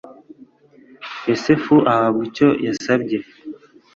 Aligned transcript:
Yosefu 1.27 1.75
ahabwa 1.91 2.21
icyo 2.29 2.47
yasabye. 2.65 3.17